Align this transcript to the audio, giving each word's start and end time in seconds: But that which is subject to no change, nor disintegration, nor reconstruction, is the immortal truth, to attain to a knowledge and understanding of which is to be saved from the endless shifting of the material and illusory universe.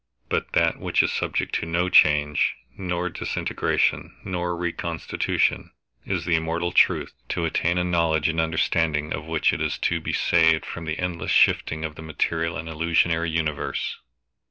But 0.29 0.53
that 0.53 0.79
which 0.79 1.03
is 1.03 1.11
subject 1.13 1.53
to 1.59 1.67
no 1.67 1.87
change, 1.87 2.55
nor 2.75 3.07
disintegration, 3.07 4.17
nor 4.23 4.57
reconstruction, 4.57 5.69
is 6.07 6.25
the 6.25 6.33
immortal 6.33 6.71
truth, 6.71 7.13
to 7.29 7.45
attain 7.45 7.75
to 7.75 7.81
a 7.81 7.85
knowledge 7.85 8.27
and 8.27 8.41
understanding 8.41 9.13
of 9.13 9.25
which 9.25 9.53
is 9.53 9.77
to 9.77 9.99
be 10.01 10.11
saved 10.13 10.65
from 10.65 10.85
the 10.85 10.97
endless 10.97 11.29
shifting 11.29 11.85
of 11.85 11.93
the 11.93 12.01
material 12.01 12.57
and 12.57 12.67
illusory 12.67 13.29
universe. 13.29 13.99